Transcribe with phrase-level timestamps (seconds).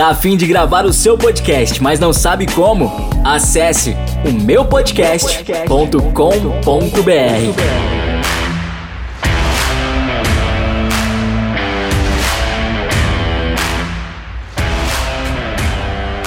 [0.00, 2.90] Tá afim de gravar o seu podcast, mas não sabe como?
[3.22, 3.94] Acesse
[4.24, 5.90] o meupodcast.com.br.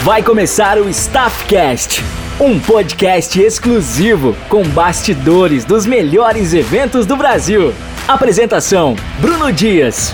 [0.03, 2.03] Vai começar o Staffcast,
[2.39, 7.73] um podcast exclusivo com bastidores dos melhores eventos do Brasil.
[8.07, 10.13] Apresentação: Bruno Dias.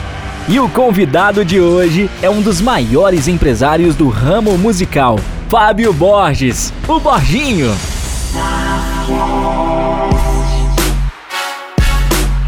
[0.51, 6.73] E o convidado de hoje é um dos maiores empresários do ramo musical, Fábio Borges,
[6.87, 7.69] o Borginho.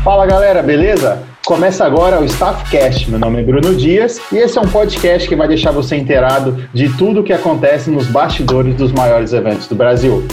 [0.03, 1.21] Fala galera, beleza?
[1.45, 3.07] Começa agora o Staffcast.
[3.07, 6.67] Meu nome é Bruno Dias e esse é um podcast que vai deixar você inteirado
[6.73, 10.27] de tudo o que acontece nos bastidores dos maiores eventos do Brasil.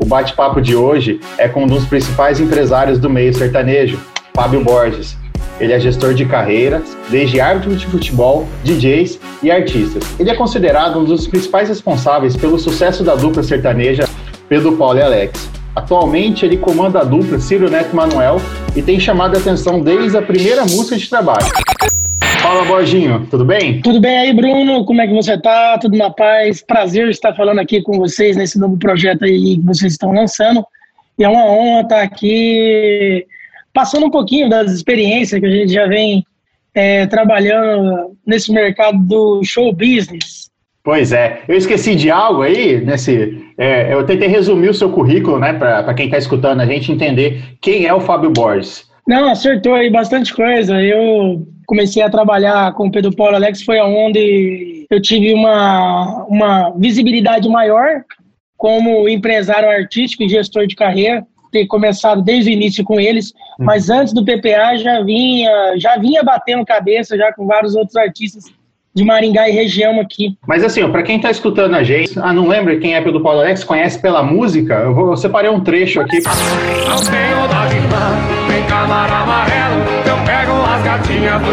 [0.00, 3.96] O bate-papo de hoje é com um dos principais empresários do meio sertanejo,
[4.34, 5.16] Fábio Borges.
[5.58, 10.02] Ele é gestor de carreiras, desde árbitro de futebol, DJs e artistas.
[10.20, 14.04] Ele é considerado um dos principais responsáveis pelo sucesso da dupla sertaneja
[14.48, 15.50] Pedro Paulo e Alex.
[15.74, 18.36] Atualmente ele comanda a dupla Ciro Neto Manuel
[18.74, 21.46] e tem chamado a atenção desde a primeira música de trabalho.
[22.42, 23.80] Fala, Borginho, tudo bem?
[23.80, 24.84] Tudo bem aí, Bruno?
[24.84, 25.78] Como é que você tá?
[25.78, 26.62] Tudo na paz?
[26.62, 30.64] Prazer estar falando aqui com vocês nesse novo projeto aí que vocês estão lançando.
[31.18, 33.26] E é uma honra estar aqui
[33.76, 36.24] passando um pouquinho das experiências que a gente já vem
[36.74, 40.50] é, trabalhando nesse mercado do show business.
[40.82, 43.44] Pois é, eu esqueci de algo aí, nesse.
[43.58, 47.42] É, eu tentei resumir o seu currículo, né, para quem está escutando a gente entender
[47.60, 48.86] quem é o Fábio Borges.
[49.06, 50.80] Não, acertou aí bastante coisa.
[50.80, 56.70] Eu comecei a trabalhar com o Pedro Paulo Alex, foi onde eu tive uma, uma
[56.78, 58.04] visibilidade maior
[58.56, 63.64] como empresário artístico e gestor de carreira ter começado desde o início com eles, hum.
[63.64, 68.44] mas antes do PPA já vinha, já vinha batendo cabeça já com vários outros artistas
[68.94, 70.38] de Maringá e região aqui.
[70.46, 73.40] Mas assim, para quem está escutando a gente, ah, não lembra quem é Pedro Paulo
[73.40, 76.22] Alex, conhece pela música, eu, vou, eu separei um trecho aqui.
[76.22, 77.36] Não tenho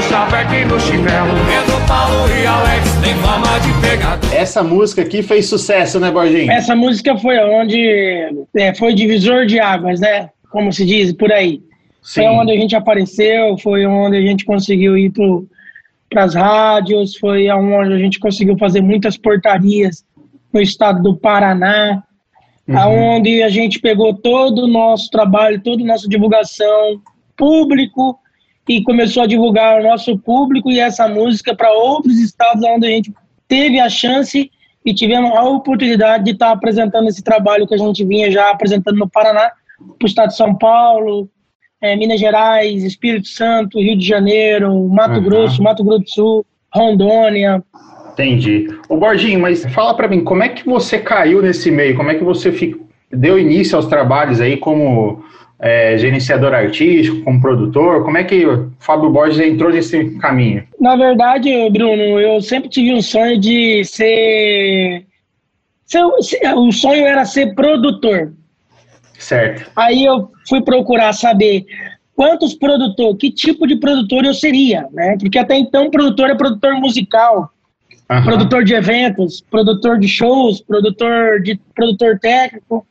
[0.02, 1.34] chaveco e no chinelo.
[1.48, 4.20] Pedro Paulo e Alex tem fama de pegar.
[4.34, 6.52] Essa música aqui fez sucesso, né, Borginho?
[6.52, 10.30] Essa música foi onde é, foi divisor de águas, né?
[10.52, 11.62] Como se diz por aí.
[12.02, 12.22] Sim.
[12.22, 15.48] Foi onde a gente apareceu, foi onde a gente conseguiu ir pro
[16.10, 20.06] para as rádios, foi onde a gente conseguiu fazer muitas portarias
[20.54, 22.04] no estado do Paraná,
[22.68, 22.78] uhum.
[22.78, 27.02] aonde a gente pegou todo o nosso trabalho, toda a nossa divulgação
[27.36, 28.20] público
[28.68, 32.90] e começou a divulgar o nosso público e essa música para outros estados onde a
[32.90, 33.14] gente
[33.48, 34.50] teve a chance
[34.86, 38.50] e tivemos a oportunidade de estar tá apresentando esse trabalho que a gente vinha já
[38.50, 41.30] apresentando no Paraná, para o estado de São Paulo,
[41.82, 45.24] é, Minas Gerais, Espírito Santo, Rio de Janeiro, Mato uhum.
[45.24, 47.62] Grosso, Mato Grosso do Sul, Rondônia.
[48.14, 48.68] Entendi.
[48.88, 51.96] O Borginho, mas fala para mim, como é que você caiu nesse meio?
[51.96, 52.52] Como é que você
[53.12, 55.24] deu início aos trabalhos aí como
[55.64, 58.04] é, gerenciador artístico, como produtor?
[58.04, 60.68] Como é que o Fábio Borges entrou nesse caminho?
[60.78, 65.06] Na verdade, Bruno, eu sempre tive um sonho de ser.
[65.86, 66.04] ser
[66.54, 68.34] o sonho era ser produtor.
[69.18, 69.72] Certo.
[69.74, 71.66] Aí eu fui procurar saber
[72.14, 75.16] quantos produtores, que tipo de produtor eu seria, né?
[75.18, 77.50] Porque até então produtor é produtor musical,
[78.12, 78.24] uhum.
[78.24, 82.86] produtor de eventos, produtor de shows, produtor de produtor técnico.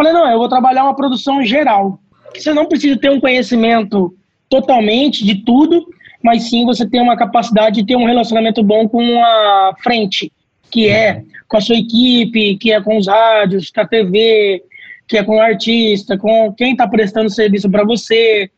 [0.00, 2.00] Falei, não, eu vou trabalhar uma produção geral.
[2.34, 4.16] Você não precisa ter um conhecimento
[4.48, 5.86] totalmente de tudo,
[6.22, 10.32] mas sim você tem uma capacidade de ter um relacionamento bom com a frente,
[10.70, 14.62] que é com a sua equipe, que é com os rádios, com a TV,
[15.06, 18.50] que é com o artista, com quem está prestando serviço para você.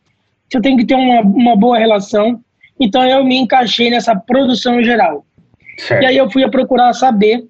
[0.48, 2.40] Você tem que ter uma, uma boa relação.
[2.78, 5.26] Então eu me encaixei nessa produção geral.
[5.76, 6.04] Certo.
[6.04, 7.44] E aí eu fui a procurar saber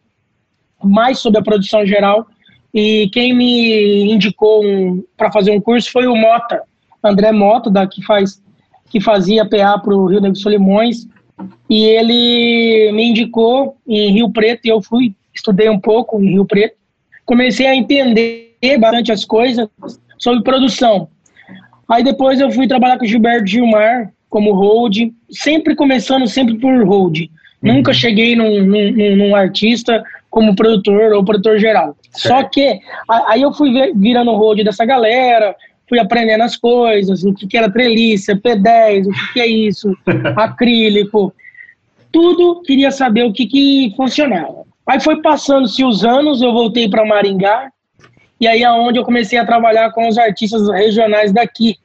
[0.82, 2.26] mais sobre a produção geral
[2.72, 6.62] e quem me indicou um, para fazer um curso foi o Mota,
[7.02, 8.42] André Mota, da, que, faz,
[8.90, 11.06] que fazia PA para o Rio Negro Solimões,
[11.68, 16.44] e ele me indicou em Rio Preto, e eu fui, estudei um pouco em Rio
[16.44, 16.76] Preto,
[17.26, 19.68] comecei a entender bastante as coisas
[20.18, 21.08] sobre produção.
[21.88, 24.96] Aí depois eu fui trabalhar com o Gilberto Gilmar como hold,
[25.30, 27.18] sempre começando sempre por hold.
[27.18, 27.28] Uhum.
[27.74, 31.94] Nunca cheguei num, num, num, artista como produtor ou produtor geral.
[32.10, 35.54] Só que aí eu fui virando hold dessa galera,
[35.86, 39.94] fui aprendendo as coisas, o que, que era treliça, P10, o que, que é isso,
[40.34, 41.34] acrílico.
[42.10, 44.64] Tudo queria saber o que, que funcionava.
[44.86, 47.70] Aí foi passando-se os anos, eu voltei para Maringá,
[48.40, 51.76] e aí é onde eu comecei a trabalhar com os artistas regionais daqui.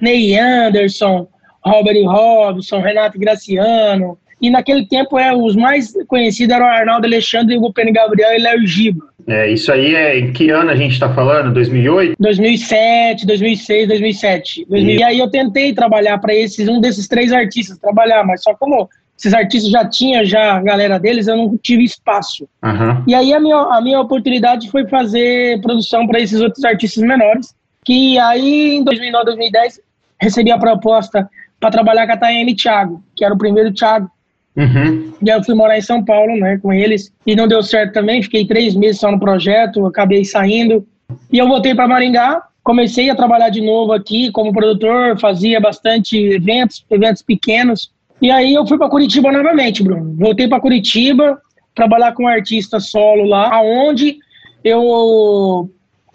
[0.00, 1.28] Ney Anderson,
[1.64, 4.18] Robert Robson, Renato Graciano.
[4.42, 8.66] E naquele tempo, é, os mais conhecidos eram o Arnaldo Alexandre, o Gabriel e Léo
[8.66, 9.06] Giba.
[9.28, 11.54] É, isso aí é em que ano a gente está falando?
[11.54, 12.16] 2008?
[12.18, 14.66] 2007, 2006, 2007.
[14.68, 18.52] E, e aí eu tentei trabalhar para esses, um desses três artistas, trabalhar, mas só
[18.54, 22.48] como esses artistas já tinham já a galera deles, eu não tive espaço.
[22.64, 23.04] Uhum.
[23.06, 27.54] E aí a minha, a minha oportunidade foi fazer produção para esses outros artistas menores,
[27.84, 29.80] que aí em 2009, 2010
[30.20, 31.28] recebi a proposta
[31.60, 34.10] para trabalhar com a Tayane Thiago, que era o primeiro Thiago.
[34.56, 35.12] Uhum.
[35.22, 37.94] E aí eu fui morar em São Paulo, né, com eles, e não deu certo
[37.94, 40.86] também, fiquei três meses só no projeto, acabei saindo,
[41.32, 46.16] e eu voltei para Maringá, comecei a trabalhar de novo aqui como produtor, fazia bastante
[46.16, 47.90] eventos, eventos pequenos,
[48.20, 50.14] e aí eu fui para Curitiba novamente, Bruno.
[50.16, 51.40] Voltei para Curitiba,
[51.74, 54.18] trabalhar com um artista solo lá, aonde
[54.62, 55.68] eu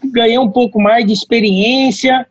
[0.06, 2.26] ganhei um pouco mais de experiência,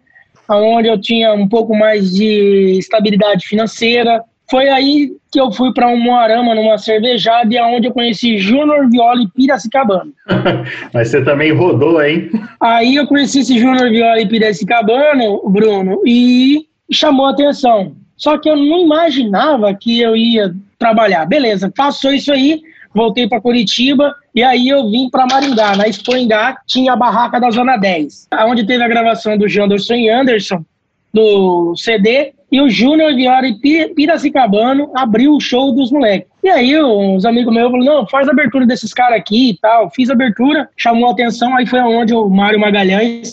[0.48, 4.22] aonde eu tinha um pouco mais de estabilidade financeira.
[4.48, 8.88] Foi aí que eu fui para um Moarama, numa cervejada, e aonde eu conheci Júnior
[8.88, 10.10] Viola e Piracicabana.
[10.94, 12.30] Mas você também rodou, hein?
[12.58, 17.94] Aí eu conheci esse Júnior Viola e Piracicabana, Bruno, e chamou a atenção.
[18.16, 21.26] Só que eu não imaginava que eu ia trabalhar.
[21.26, 22.62] Beleza, passou isso aí,
[22.94, 25.76] voltei para Curitiba e aí eu vim para Maringá.
[25.76, 29.96] Na Expo Engá tinha a barraca da Zona 10, onde teve a gravação do Janderson
[29.96, 30.64] e Anderson,
[31.12, 33.58] do CD, e o Júnior Viari
[33.94, 36.28] Piracicabano abriu o show dos moleques.
[36.44, 39.90] E aí uns amigos meus falaram, não, faz a abertura desses caras aqui e tal.
[39.90, 43.32] Fiz a abertura, chamou a atenção, aí foi onde o Mário Magalhães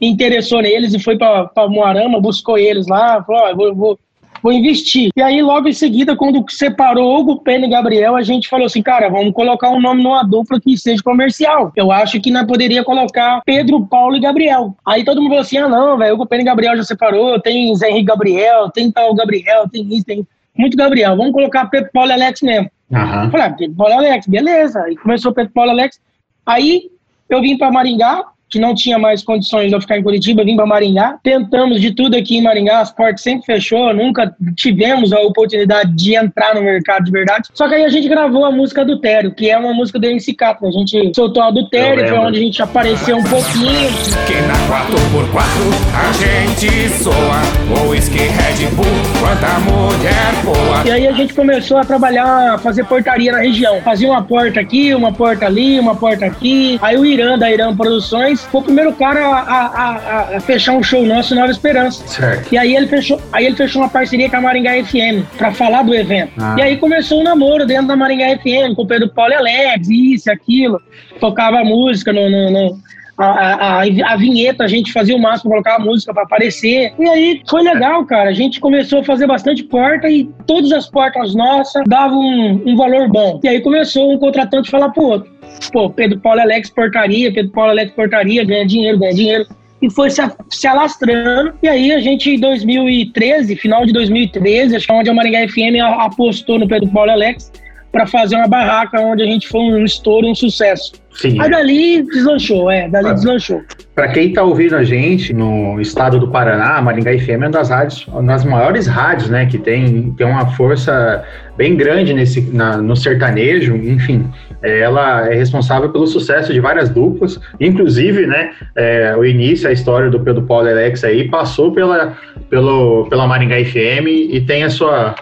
[0.00, 3.98] interessou neles e foi para Moarama, buscou eles lá, falou, ó, vou, vou
[4.42, 5.10] vou investir.
[5.16, 8.82] E aí, logo em seguida, quando separou Hugo Pena e Gabriel, a gente falou assim,
[8.82, 11.72] cara, vamos colocar um nome numa dupla que seja comercial.
[11.76, 14.74] Eu acho que nós poderia colocar Pedro, Paulo e Gabriel.
[14.86, 17.74] Aí todo mundo falou assim, ah não, velho, Hugo Pena e Gabriel já separou, tem
[17.74, 20.26] Zé Henrique Gabriel, tem tal Gabriel, tem isso, tem
[20.56, 21.16] muito Gabriel.
[21.16, 22.70] Vamos colocar Pedro, Paulo e Alex mesmo.
[22.90, 23.30] Uhum.
[23.30, 24.82] Falei, ah, Pedro, Paulo e Alex, beleza.
[24.82, 26.00] Aí começou Pedro, Paulo e Alex.
[26.44, 26.90] Aí
[27.28, 30.56] eu vim para Maringá, que não tinha mais condições de eu ficar em Curitiba, vim
[30.56, 31.18] para Maringá.
[31.22, 36.16] Tentamos de tudo aqui em Maringá, as portas sempre fechou, nunca tivemos a oportunidade de
[36.16, 37.48] entrar no mercado de verdade.
[37.54, 40.34] Só que aí a gente gravou a música Adultério, que é uma música do MC
[40.34, 40.66] Cato.
[40.66, 43.90] A gente soltou Adultério, foi onde a gente apareceu um pouquinho.
[44.26, 48.84] Que na 4x4 a gente soa, ou Red Bull,
[49.20, 50.82] quanta mulher boa.
[50.86, 53.80] E aí a gente começou a trabalhar, a fazer portaria na região.
[53.82, 56.78] Fazia uma porta aqui, uma porta ali, uma porta aqui.
[56.82, 60.82] Aí o Irã, da Irã Produções, foi o primeiro cara a, a, a, fechar um
[60.82, 62.06] show nosso Nova Esperança.
[62.06, 62.52] Certo.
[62.52, 65.82] E aí ele fechou, aí ele fechou uma parceria com a Maringá FM para falar
[65.82, 66.32] do evento.
[66.38, 66.56] Ah.
[66.58, 70.30] E aí começou um namoro dentro da Maringá FM com o Pedro Paulo Alex, isso,
[70.30, 70.80] aquilo.
[71.18, 72.78] Tocava música no, no, no
[73.22, 76.94] a, a, a, vinheta, a gente fazia o máximo, colocar a música para aparecer.
[76.98, 78.30] E aí foi legal, cara.
[78.30, 82.76] A gente começou a fazer bastante porta e todas as portas nossas davam um, um
[82.76, 83.38] valor bom.
[83.42, 85.39] E aí começou um contratante falar pro outro
[85.72, 89.46] pô, Pedro Paulo Alex portaria, Pedro Paulo Alex portaria, ganha dinheiro, ganha dinheiro.
[89.82, 90.20] E foi se,
[90.50, 91.54] se alastrando.
[91.62, 95.48] E aí a gente, em 2013, final de 2013, acho que é onde a Maringá
[95.48, 97.50] FM apostou no Pedro Paulo Alex
[97.92, 100.92] para fazer uma barraca onde a gente foi um estouro, um sucesso.
[101.12, 101.40] Sim.
[101.40, 103.62] Aí dali deslanchou, é, dali deslanchou.
[103.94, 107.50] Para quem está ouvindo a gente no estado do Paraná, a Maringá FM é uma
[107.50, 111.24] das rádios, uma das maiores rádios, né, que tem, tem uma força
[111.56, 116.88] bem grande nesse, na, no sertanejo, enfim, é, ela é responsável pelo sucesso de várias
[116.88, 122.16] duplas, inclusive, né, é, o início, a história do Pedro Paulo Alex aí passou pela,
[122.48, 125.14] pelo, pela Maringá FM e tem a sua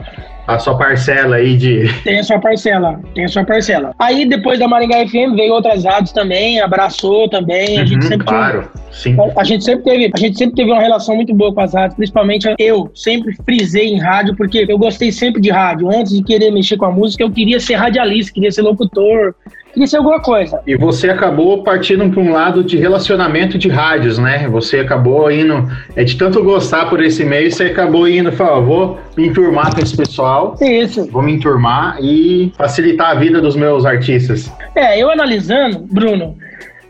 [0.49, 1.93] a sua parcela aí de.
[2.03, 3.95] Tem a sua parcela, tem a sua parcela.
[3.99, 7.77] Aí depois da Maringá FM veio outras rádios também, abraçou também.
[7.77, 9.15] A uhum, gente sempre claro, sim.
[9.21, 11.75] A, a, gente sempre teve, a gente sempre teve uma relação muito boa com as
[11.75, 15.91] rádios, principalmente eu sempre frisei em rádio, porque eu gostei sempre de rádio.
[15.95, 19.35] Antes de querer mexer com a música, eu queria ser radialista, queria ser locutor,
[19.87, 20.61] ser alguma coisa.
[20.67, 24.49] E você acabou partindo para um lado de relacionamento de rádios, né?
[24.49, 29.01] Você acabou indo, é de tanto gostar por esse meio, você acabou indo, falou, vou
[29.17, 30.57] me enturmar com esse pessoal.
[30.61, 31.07] Isso.
[31.11, 34.51] Vou me enturmar e facilitar a vida dos meus artistas.
[34.75, 36.37] É, eu analisando, Bruno,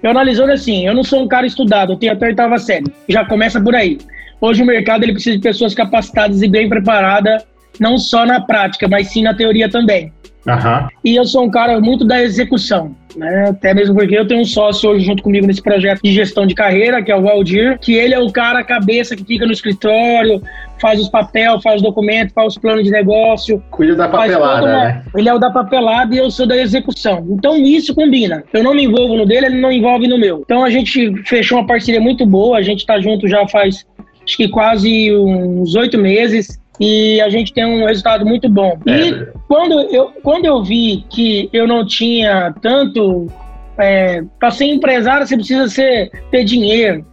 [0.02, 2.87] eu analisando assim, eu não sou um cara estudado, eu tenho até oitava série.
[3.09, 3.99] Já começa por aí.
[4.40, 7.45] Hoje o mercado ele precisa de pessoas capacitadas e bem preparadas,
[7.80, 10.12] não só na prática, mas sim na teoria também.
[10.47, 10.88] Uhum.
[11.04, 13.49] E eu sou um cara muito da execução, né?
[13.50, 16.54] Até mesmo porque eu tenho um sócio hoje junto comigo nesse projeto de gestão de
[16.54, 20.40] carreira, que é o Valdir, que ele é o cara cabeça que fica no escritório,
[20.80, 23.62] faz os papel, faz os documentos, faz os planos de negócio.
[23.70, 24.85] Cuida da papelada, uma...
[24.85, 25.02] né?
[25.14, 27.26] Ele é o da papelada e eu sou da execução.
[27.30, 28.42] Então isso combina.
[28.52, 30.40] Eu não me envolvo no dele, ele não envolve no meu.
[30.44, 33.87] Então a gente fechou uma parceria muito boa, a gente tá junto já faz
[34.25, 36.58] acho que quase uns oito meses.
[36.80, 38.78] E a gente tem um resultado muito bom.
[38.87, 39.00] É.
[39.00, 43.26] E quando eu, quando eu vi que eu não tinha tanto.
[43.80, 47.06] É, para ser empresário, você precisa ser, ter dinheiro.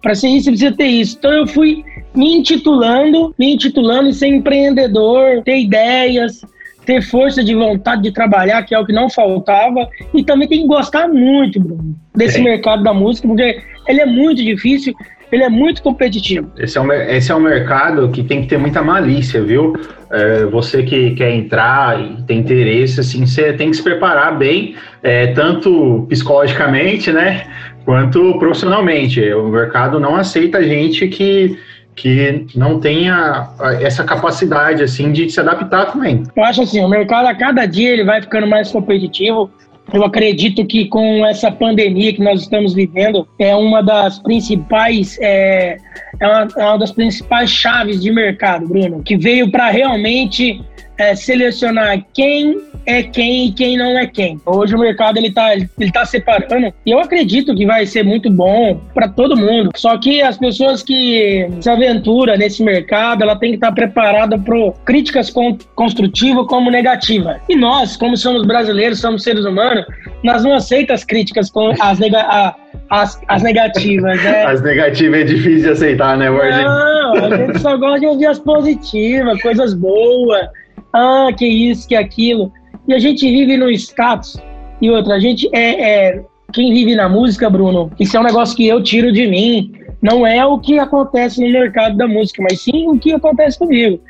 [0.00, 1.16] Para ser isso, você precisa ter isso.
[1.18, 6.40] Então eu fui me intitulando, me intitulando e ser empreendedor, ter ideias,
[6.84, 10.62] ter força de vontade de trabalhar, que é o que não faltava, e também tem
[10.62, 12.42] que gostar muito, Bruno, desse é.
[12.42, 14.94] mercado da música, porque ele é muito difícil,
[15.32, 16.52] ele é muito competitivo.
[16.58, 19.72] Esse é um, esse é um mercado que tem que ter muita malícia, viu?
[20.10, 24.76] É, você que quer entrar e tem interesse, assim, você tem que se preparar bem,
[25.02, 27.46] é, tanto psicologicamente, né,
[27.86, 29.20] quanto profissionalmente.
[29.32, 31.58] O mercado não aceita gente que
[31.94, 33.50] que não tenha
[33.82, 36.22] essa capacidade assim de se adaptar também.
[36.34, 39.50] Eu acho assim, o mercado a cada dia ele vai ficando mais competitivo.
[39.92, 45.76] Eu acredito que com essa pandemia que nós estamos vivendo é uma das principais é,
[46.18, 50.64] é, uma, é uma das principais chaves de mercado, Bruno, que veio para realmente
[51.02, 54.40] é, selecionar quem é quem e quem não é quem.
[54.44, 58.30] Hoje o mercado ele tá, ele tá separando e eu acredito que vai ser muito
[58.30, 59.70] bom para todo mundo.
[59.76, 64.38] Só que as pessoas que se aventuram nesse mercado, ela tem que estar tá preparada
[64.38, 67.36] para críticas con construtivas como negativas.
[67.48, 69.84] E nós, como somos brasileiros, somos seres humanos,
[70.22, 72.54] nós não aceitamos as críticas com as, nega a,
[72.90, 74.44] as, as negativas, né?
[74.44, 76.68] As negativas é difícil de aceitar, né, Wardinho?
[76.68, 80.48] Não, a gente só gosta de ouvir as positivas, coisas boas.
[80.92, 82.52] Ah, que isso, que aquilo.
[82.86, 84.36] E a gente vive no status.
[84.80, 88.56] E outra, a gente é, é, Quem vive na música, Bruno, isso é um negócio
[88.56, 89.72] que eu tiro de mim.
[90.02, 94.00] Não é o que acontece no mercado da música, mas sim o que acontece comigo.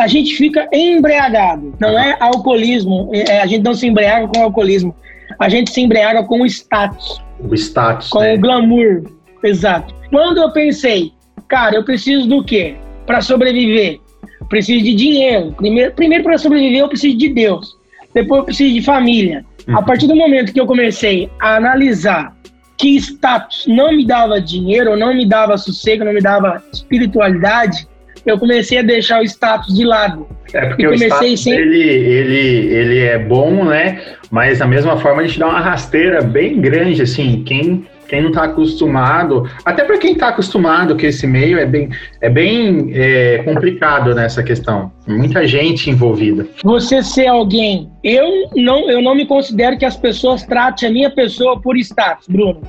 [0.00, 1.74] A gente fica embriagado.
[1.78, 3.10] Não é alcoolismo.
[3.12, 4.94] É, a gente não se embriaga com alcoolismo.
[5.38, 7.22] A gente se embriaga com o status.
[7.38, 8.08] O status.
[8.08, 8.34] Com né?
[8.34, 9.02] o glamour.
[9.42, 9.94] Exato.
[10.10, 11.12] Quando eu pensei,
[11.46, 12.76] cara, eu preciso do quê?
[13.06, 14.00] Para sobreviver?
[14.48, 15.52] Preciso de dinheiro.
[15.52, 17.76] Primeiro, primeiro para sobreviver, eu preciso de Deus
[18.14, 19.44] depois eu preciso de família.
[19.66, 19.76] Uhum.
[19.76, 22.32] A partir do momento que eu comecei a analisar
[22.78, 27.86] que status não me dava dinheiro, não me dava sossego, não me dava espiritualidade,
[28.24, 30.26] eu comecei a deixar o status de lado.
[30.52, 31.52] É porque o status sem...
[31.52, 34.00] ele, ele, ele é bom, né?
[34.30, 38.28] Mas da mesma forma a gente dá uma rasteira bem grande, assim, quem quem não
[38.28, 41.88] está acostumado, até para quem está acostumado que esse meio é bem,
[42.20, 44.92] é bem é, complicado nessa questão.
[45.04, 46.46] Muita gente envolvida.
[46.62, 51.10] Você ser alguém, eu não, eu não me considero que as pessoas tratem a minha
[51.10, 52.60] pessoa por status, Bruno.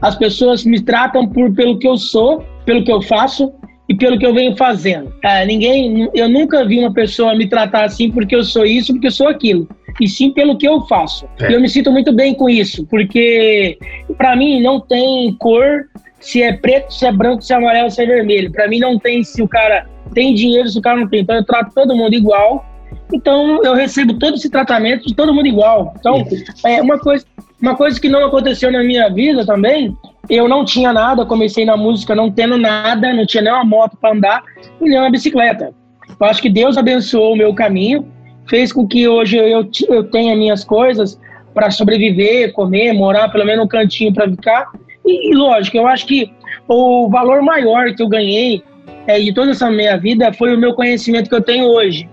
[0.00, 3.52] As pessoas me tratam por pelo que eu sou, pelo que eu faço
[3.88, 5.12] e pelo que eu venho fazendo.
[5.22, 9.08] É, ninguém, eu nunca vi uma pessoa me tratar assim porque eu sou isso, porque
[9.08, 9.68] eu sou aquilo
[10.00, 11.26] e sim pelo que eu faço.
[11.40, 11.54] É.
[11.54, 13.78] Eu me sinto muito bem com isso, porque
[14.16, 15.86] para mim não tem cor
[16.20, 18.50] se é preto, se é branco, se é amarelo, se é vermelho.
[18.50, 21.20] Para mim não tem se o cara tem dinheiro, se o cara não tem.
[21.20, 22.64] Então eu trato todo mundo igual.
[23.12, 25.94] Então eu recebo todo esse tratamento de todo mundo igual.
[25.98, 26.26] Então
[26.64, 27.24] é uma coisa,
[27.60, 29.94] uma coisa que não aconteceu na minha vida também.
[30.28, 33.96] Eu não tinha nada, comecei na música não tendo nada, não tinha nem uma moto
[34.00, 34.42] para andar
[34.80, 35.72] e nem uma bicicleta.
[36.18, 38.06] Eu acho que Deus abençoou o meu caminho
[38.46, 41.18] fez com que hoje eu, eu tenha minhas coisas
[41.52, 44.66] para sobreviver, comer, morar pelo menos um cantinho para ficar.
[45.04, 46.30] E, e, lógico, eu acho que
[46.68, 48.62] o valor maior que eu ganhei
[49.06, 52.08] é, de toda essa minha vida foi o meu conhecimento que eu tenho hoje.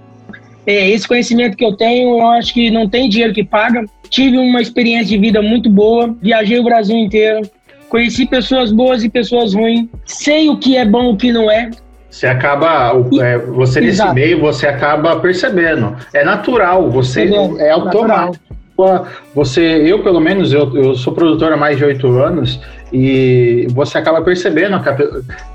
[0.66, 3.86] É, esse conhecimento que eu tenho, eu acho que não tem dinheiro que paga.
[4.10, 7.42] Tive uma experiência de vida muito boa, viajei o Brasil inteiro,
[7.92, 11.52] conheci pessoas boas e pessoas ruins, sei o que é bom e o que não
[11.52, 11.70] é,
[12.10, 14.14] você acaba, é, você nesse Exato.
[14.14, 15.96] meio, você acaba percebendo.
[16.14, 18.44] É natural, você é automático.
[19.34, 22.60] Você, eu pelo menos, eu, eu sou produtor há mais de oito anos
[22.92, 24.82] e você acaba percebendo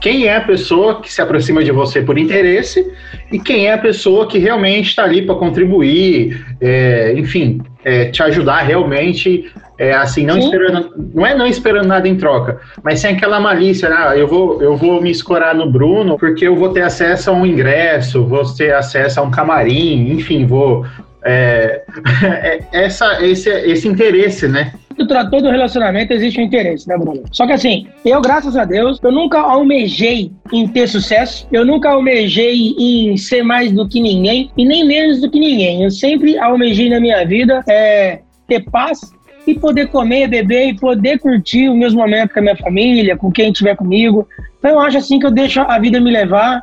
[0.01, 2.87] quem é a pessoa que se aproxima de você por interesse
[3.33, 8.23] e quem é a pessoa que realmente está ali para contribuir, é, enfim, é, te
[8.23, 13.15] ajudar realmente é assim, não esperando, não é não esperando nada em troca, mas sem
[13.15, 13.97] aquela malícia, né?
[13.99, 17.33] Ah, eu vou, eu vou me escorar no Bruno porque eu vou ter acesso a
[17.33, 20.87] um ingresso, vou ter acesso a um camarim, enfim, vou
[21.25, 21.83] é,
[22.25, 24.73] é, essa, esse, esse interesse, né?
[25.07, 27.25] Para todo relacionamento existe um interesse, né, Bruno?
[27.31, 31.91] Só que assim, eu, graças a Deus, eu nunca almejei em ter sucesso, eu nunca
[31.91, 35.83] almejei em ser mais do que ninguém e nem menos do que ninguém.
[35.83, 39.16] Eu sempre almejei na minha vida é, ter paz
[39.47, 43.31] e poder comer, beber e poder curtir os meus momentos com a minha família, com
[43.31, 44.29] quem estiver comigo.
[44.59, 46.63] Então eu acho assim que eu deixo a vida me levar,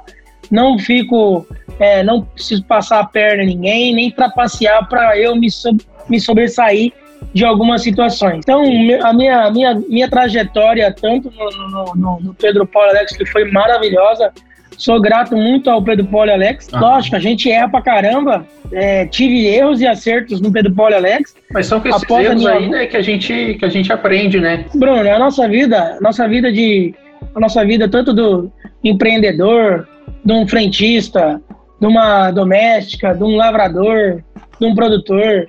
[0.52, 1.46] não fico,
[1.80, 5.70] é, não preciso passar a perna em ninguém, nem trapacear para eu me, so,
[6.10, 6.92] me sobressair
[7.34, 8.40] de algumas situações.
[8.40, 13.25] Então, a minha, minha, minha trajetória, tanto no, no, no, no Pedro Paulo Alex, que
[13.25, 14.32] foi maravilhosa,
[14.77, 16.70] Sou grato muito ao Pedro e Alex.
[16.74, 16.80] Ah.
[16.80, 18.46] Lógico, a gente erra pra caramba.
[18.72, 21.36] É, tive erros e acertos no Pedro e Alex.
[21.51, 24.65] Mas são esses Após erros aí, né, que a gente que a gente aprende, né?
[24.75, 26.94] Bruno, a nossa vida, a nossa vida de
[27.36, 28.51] a nossa vida tanto do
[28.84, 29.88] empreendedor,
[30.24, 31.42] de um frentista,
[31.80, 34.24] de uma doméstica, de um lavrador,
[34.60, 35.48] de um produtor,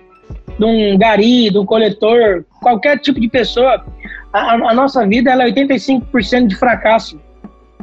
[0.59, 3.85] de um gari, de um coletor, qualquer tipo de pessoa,
[4.33, 7.21] a, a nossa vida é 85% de fracasso.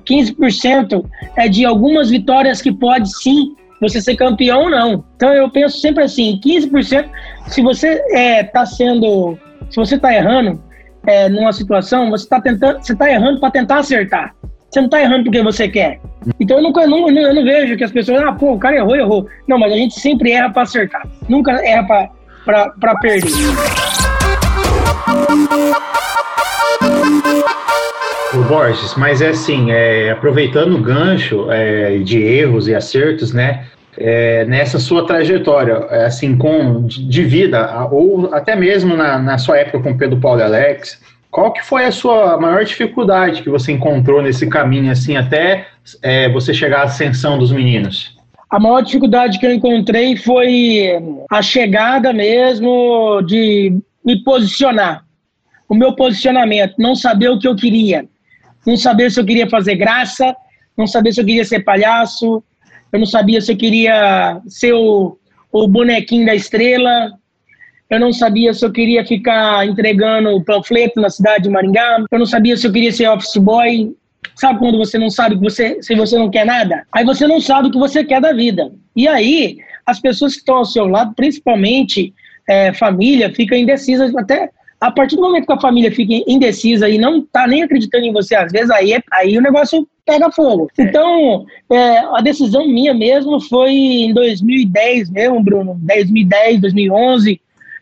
[0.01, 1.05] 15%
[1.36, 5.03] é de algumas vitórias que pode sim você ser campeão ou não.
[5.15, 7.10] Então eu penso sempre assim, 15%,
[7.48, 9.38] se você está é, tá sendo,
[9.70, 10.62] se você está errando
[11.08, 14.36] é, numa situação, você está tentando, você está errando para tentar acertar.
[14.70, 16.00] Você não está errando porque você quer.
[16.39, 18.96] Então eu, nunca, não, eu não vejo que as pessoas, ah, pô, o cara errou,
[18.96, 19.27] errou.
[19.48, 21.05] Não, mas a gente sempre erra para acertar.
[21.27, 22.12] Nunca erra
[22.46, 23.31] para perder.
[28.33, 33.65] O Borges, mas é assim, é, aproveitando o gancho é, de erros e acertos, né?
[33.97, 39.57] É, nessa sua trajetória, é, assim, com de vida, ou até mesmo na, na sua
[39.57, 43.71] época com Pedro Paulo e Alex, qual que foi a sua maior dificuldade que você
[43.71, 45.67] encontrou nesse caminho, assim, até
[46.01, 48.17] é, você chegar à ascensão dos meninos?
[48.50, 55.05] A maior dificuldade que eu encontrei foi a chegada mesmo de me posicionar.
[55.71, 58.05] O meu posicionamento, não saber o que eu queria.
[58.67, 60.35] Não saber se eu queria fazer graça,
[60.77, 62.43] não saber se eu queria ser palhaço,
[62.91, 65.17] eu não sabia se eu queria ser o,
[65.49, 67.13] o bonequinho da estrela,
[67.89, 72.25] eu não sabia se eu queria ficar entregando panfleto na cidade de Maringá, eu não
[72.25, 73.95] sabia se eu queria ser office boy.
[74.35, 76.85] Sabe quando você não sabe que você, se você não quer nada?
[76.91, 78.73] Aí você não sabe o que você quer da vida.
[78.93, 82.13] E aí, as pessoas que estão ao seu lado, principalmente
[82.49, 84.13] é, família, ficam indecisas.
[84.17, 84.49] Até
[84.81, 88.11] a partir do momento que a família fica indecisa e não está nem acreditando em
[88.11, 90.69] você, às vezes, aí, é, aí o negócio pega fogo.
[90.77, 90.83] É.
[90.83, 97.39] Então, é, a decisão minha mesmo foi em 2010 mesmo, Bruno, 2010, 2011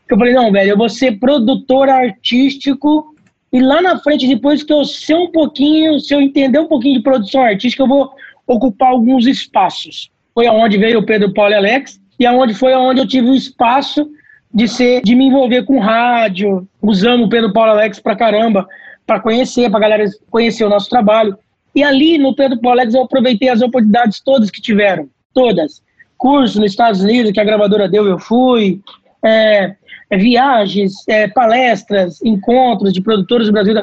[0.10, 3.16] eu falei, não, velho, eu vou ser produtor artístico
[3.54, 6.98] e lá na frente, depois que eu sei um pouquinho, se eu entender um pouquinho
[6.98, 8.12] de produção artística, eu vou
[8.48, 10.10] ocupar alguns espaços.
[10.34, 13.36] Foi aonde veio o Pedro Paulo e Alex e aonde foi aonde eu tive o
[13.36, 14.10] espaço
[14.54, 18.68] de ser, de me envolver com rádio, usando o Pedro Paulo Alex pra caramba,
[19.06, 21.38] para conhecer, pra galera conhecer o nosso trabalho.
[21.76, 25.82] E ali no Pedro Paulo Alex eu aproveitei as oportunidades todas que tiveram, todas.
[26.18, 28.82] Curso nos Estados Unidos que a gravadora deu, eu fui.
[29.24, 29.76] É,
[30.10, 33.76] é, viagens, é, palestras, encontros de produtores do Brasil.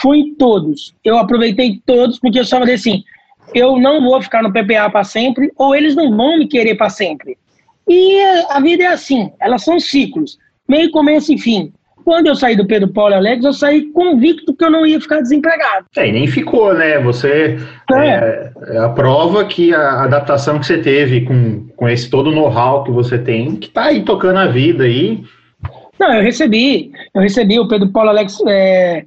[0.00, 0.94] Fui em todos.
[1.04, 3.02] Eu aproveitei todos porque eu só falei assim:
[3.54, 6.88] eu não vou ficar no PPA para sempre, ou eles não vão me querer para
[6.88, 7.36] sempre.
[7.88, 11.72] E a vida é assim, elas são ciclos, meio, começo e fim.
[12.04, 15.20] Quando eu saí do Pedro Paulo Alex, eu saí convicto que eu não ia ficar
[15.20, 15.86] desempregado.
[15.96, 16.98] É, e nem ficou, né?
[17.00, 17.58] Você
[17.92, 17.96] é.
[17.96, 22.82] É, é a prova que a adaptação que você teve com, com esse todo know-how
[22.84, 25.22] que você tem, que tá aí tocando a vida aí.
[25.98, 26.90] Não, eu recebi.
[27.14, 27.60] Eu recebi.
[27.60, 29.04] O Pedro Paulo Alex é,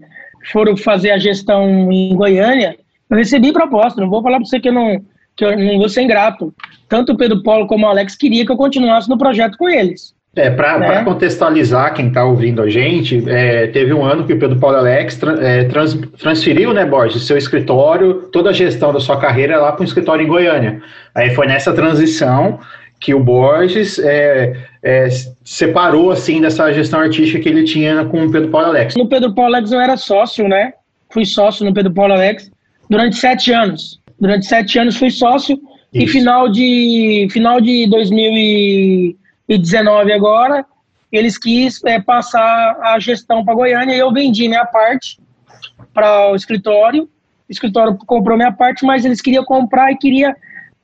[0.51, 2.77] foram fazer a gestão em Goiânia.
[3.09, 3.99] Eu recebi proposta.
[3.99, 5.01] Não vou falar para você que eu não,
[5.35, 6.53] que eu não vou ser ingrato.
[6.87, 10.15] Tanto o Pedro Paulo como o Alex queria que eu continuasse no projeto com eles.
[10.35, 11.03] É, para né?
[11.03, 15.17] contextualizar quem está ouvindo a gente, é, teve um ano que o Pedro Paulo Alex
[15.39, 19.81] é, trans transferiu, né, Borges, seu escritório, toda a gestão da sua carreira lá para
[19.81, 20.81] um escritório em Goiânia.
[21.15, 22.59] Aí foi nessa transição
[22.99, 25.07] que o Borges é, é,
[25.43, 28.95] separou assim dessa gestão artística que ele tinha com o Pedro Paulo Alex.
[28.95, 30.73] No Pedro Paulo Alex eu era sócio, né?
[31.11, 32.51] Fui sócio no Pedro Paulo Alex
[32.89, 34.01] durante sete anos.
[34.19, 35.59] Durante sete anos fui sócio
[35.93, 36.05] Isso.
[36.05, 40.65] e final de final de 2019 agora
[41.11, 45.19] eles quis é, passar a gestão para Goiânia e eu vendi minha parte
[45.93, 47.03] para o escritório.
[47.03, 50.35] O escritório comprou minha parte, mas eles queriam comprar e queria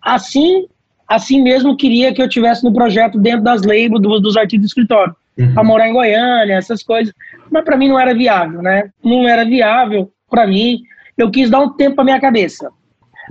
[0.02, 0.68] assim
[1.08, 4.68] assim mesmo queria que eu tivesse no projeto dentro das labels do, dos artistas do
[4.68, 5.54] escritório, uhum.
[5.54, 7.14] para morar em Goiânia, essas coisas.
[7.50, 8.90] Mas para mim não era viável, né?
[9.04, 10.82] Não era viável para mim.
[11.18, 12.72] Eu quis dar um tempo para minha cabeça.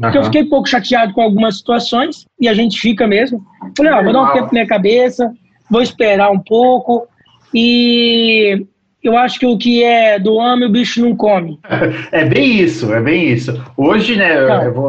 [0.01, 0.25] Porque uhum.
[0.25, 3.43] eu fiquei um pouco chateado com algumas situações, e a gente fica mesmo.
[3.77, 5.31] Falei, ah, vou dar um tempo pra minha cabeça,
[5.71, 7.07] vou esperar um pouco.
[7.55, 8.67] E
[9.03, 11.59] eu acho que o que é do homem o bicho não come.
[12.13, 13.63] É bem isso, é bem isso.
[13.77, 14.35] Hoje, né,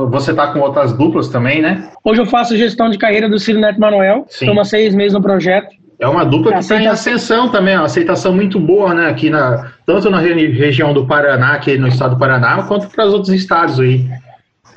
[0.09, 1.89] você tá com outras duplas também, né?
[2.03, 5.69] Hoje eu faço gestão de carreira do Ciro Neto Manuel, estou seis meses no projeto.
[5.99, 9.71] É uma dupla que está em ascensão também, uma aceitação muito boa, né, aqui na,
[9.85, 13.79] tanto na região do Paraná, aqui no estado do Paraná, quanto para os outros estados
[13.79, 14.09] aí.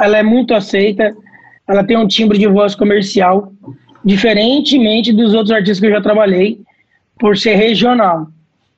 [0.01, 1.15] Ela é muito aceita,
[1.67, 3.53] ela tem um timbre de voz comercial,
[4.05, 6.59] diferentemente dos outros artistas que eu já trabalhei,
[7.19, 8.29] por ser regional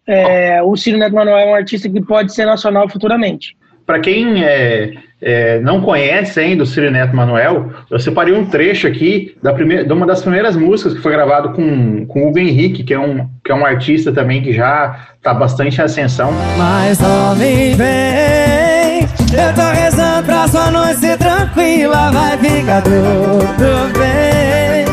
[0.07, 3.57] é, o Ciro Neto Manuel é um artista que pode ser nacional futuramente.
[3.85, 8.87] Para quem é, é, não conhece ainda o Ciro Neto Manuel, eu separei um trecho
[8.87, 12.39] aqui da primeira, de uma das primeiras músicas que foi gravado com, com o Hugo
[12.39, 16.31] Henrique, que é, um, que é um artista também que já está bastante em ascensão.
[16.57, 18.96] Mas homem vem,
[19.39, 24.87] eu tô rezando pra sua noite ser tranquila, vai ficar tudo bem.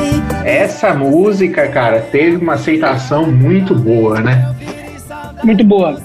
[0.45, 4.53] Essa música, cara, teve uma aceitação muito boa, né?
[5.43, 5.97] Muito boa.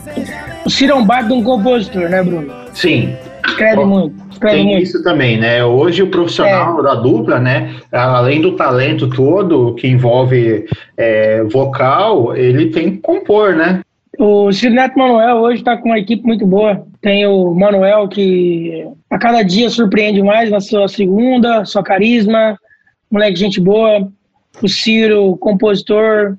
[0.65, 2.53] O Ciro é um baita de um compositor, né, Bruno?
[2.73, 3.15] Sim,
[3.47, 4.29] Escreve muito.
[4.39, 4.83] Tem muito.
[4.85, 5.65] isso também, né?
[5.65, 6.83] Hoje o profissional É.
[6.85, 7.75] da dupla, né?
[7.91, 10.65] Além do talento todo que envolve
[10.97, 13.81] é, vocal, ele tem que compor, né?
[14.17, 16.87] O Ciro Neto Manuel hoje está com uma equipe muito boa.
[17.01, 22.59] Tem o Manuel que a cada dia surpreende mais na sua segunda, sua carisma,
[23.11, 24.11] moleque gente boa.
[24.61, 26.37] O Ciro, compositor,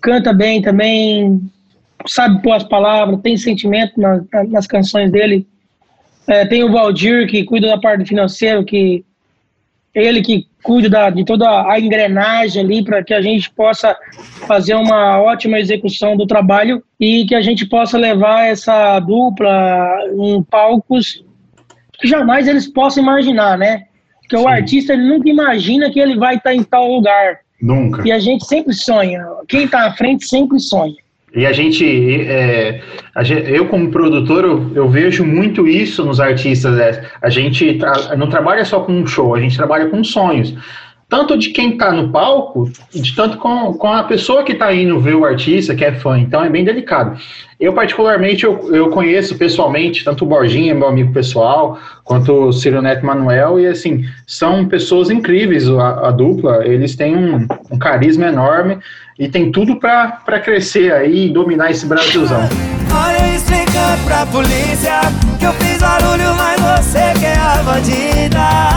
[0.00, 1.40] canta bem também,
[2.06, 5.46] sabe pôr as palavras, tem sentimento na- na- nas canções dele.
[6.26, 9.04] É, tem o Valdir que cuida da parte financeira, que
[9.94, 13.96] ele que cuida da- de toda a engrenagem ali para que a gente possa
[14.46, 20.42] fazer uma ótima execução do trabalho e que a gente possa levar essa dupla em
[20.42, 21.22] palcos
[22.00, 23.84] que jamais eles possam imaginar, né?
[24.22, 24.42] Porque Sim.
[24.44, 28.02] o artista ele nunca imagina que ele vai estar em tal lugar Nunca.
[28.06, 29.22] e a gente sempre sonha.
[29.46, 30.96] Quem está à frente sempre sonha.
[31.36, 31.84] E a gente,
[32.28, 32.80] é,
[33.14, 36.76] a gen- eu como produtor, eu, eu vejo muito isso nos artistas.
[36.76, 37.04] né?
[37.20, 40.54] A gente tra- não trabalha só com um show, a gente trabalha com sonhos.
[41.08, 44.98] Tanto de quem está no palco, de tanto com, com a pessoa que está indo
[44.98, 46.18] ver o artista, que é fã.
[46.18, 47.18] Então é bem delicado.
[47.60, 52.82] Eu, particularmente, eu, eu conheço pessoalmente, tanto o Borginha, meu amigo pessoal, quanto o Ciro
[52.82, 58.26] Neto Manuel, e assim, são pessoas incríveis, a, a dupla, eles têm um, um carisma
[58.26, 58.78] enorme
[59.18, 62.48] e tem tudo para crescer aí e dominar esse Brasilzão.
[62.92, 65.00] Olha eu explicando pra polícia
[65.38, 68.73] que eu fiz barulho, mas você que é a bandida.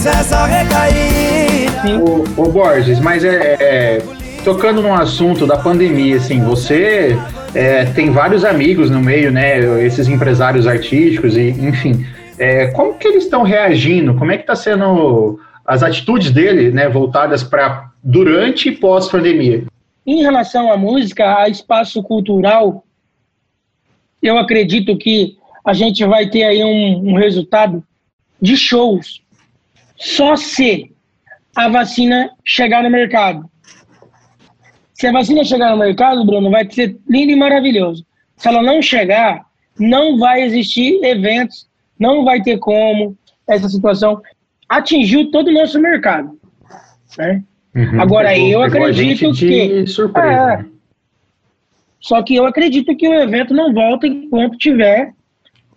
[0.00, 2.02] Só recaída.
[2.02, 4.02] Ô, ô Borges, mas é, é,
[4.42, 7.18] tocando no assunto da pandemia, assim, você
[7.54, 9.58] é, tem vários amigos no meio, né?
[9.84, 12.06] Esses empresários artísticos e, enfim,
[12.38, 14.14] é, como que eles estão reagindo?
[14.14, 19.64] Como é que está sendo as atitudes dele, né, voltadas para durante e pós-pandemia?
[20.06, 22.84] Em relação à música, a espaço cultural,
[24.22, 27.84] eu acredito que a gente vai ter aí um, um resultado
[28.40, 29.20] de shows
[30.00, 30.90] só se
[31.54, 33.48] a vacina chegar no mercado.
[34.94, 38.04] Se a vacina chegar no mercado, Bruno, vai ser lindo e maravilhoso.
[38.36, 39.44] Se ela não chegar,
[39.78, 43.16] não vai existir eventos, não vai ter como
[43.48, 44.20] essa situação
[44.68, 46.38] atingiu todo o nosso mercado.
[47.18, 47.42] Né?
[47.74, 48.00] Uhum.
[48.00, 50.52] Agora, eu Pegou a acredito que- surpresa.
[50.54, 50.64] É.
[52.00, 55.12] Só que eu acredito que o evento não volta enquanto tiver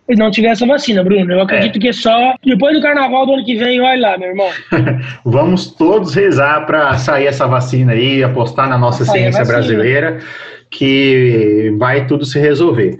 [0.08, 1.32] e não tiver essa vacina, Bruno.
[1.32, 4.28] Eu acredito que é só depois do carnaval do ano que vem, olha lá, meu
[4.28, 4.50] irmão.
[5.24, 10.18] Vamos todos rezar para sair essa vacina aí, apostar na nossa a ciência brasileira,
[10.70, 12.98] que vai tudo se resolver.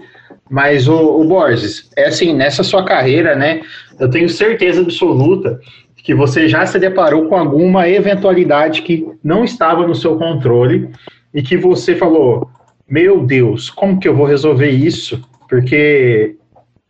[0.49, 3.61] Mas o, Borges, é assim, nessa sua carreira, né?
[3.99, 5.59] Eu tenho certeza absoluta
[6.03, 10.89] que você já se deparou com alguma eventualidade que não estava no seu controle
[11.33, 12.47] e que você falou:
[12.87, 15.19] Meu Deus, como que eu vou resolver isso?
[15.49, 16.35] Porque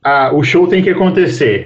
[0.05, 1.65] ah, o show tem que acontecer.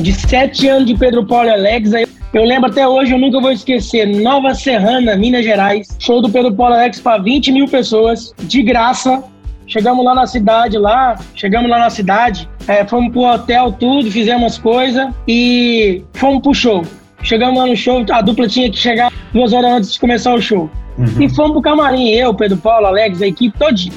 [0.00, 1.92] De sete anos de Pedro Paulo e Alex,
[2.32, 4.06] eu lembro até hoje, eu nunca vou esquecer.
[4.06, 5.86] Nova Serrana, Minas Gerais.
[6.00, 9.22] Show do Pedro Paulo e Alex para 20 mil pessoas, de graça.
[9.68, 14.52] Chegamos lá na cidade, lá, chegamos lá na cidade, é, fomos pro hotel, tudo, fizemos
[14.52, 16.82] as coisas e fomos pro show.
[17.22, 20.42] Chegamos lá no show, a dupla tinha que chegar duas horas antes de começar o
[20.42, 20.68] show.
[20.98, 21.22] Uhum.
[21.22, 23.94] E fomos pro camarim, eu, Pedro Paulo, Alex, a equipe todinha.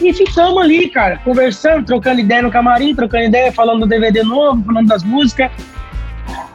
[0.00, 4.62] E ficamos ali, cara, conversando, trocando ideia no camarim, trocando ideia, falando do DVD novo,
[4.64, 5.50] falando das músicas.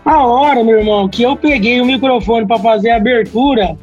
[0.06, 3.78] A hora, meu irmão, que eu peguei o microfone para fazer a abertura,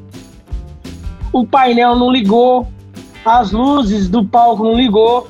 [1.33, 2.67] o painel não ligou,
[3.25, 5.29] as luzes do palco não ligou.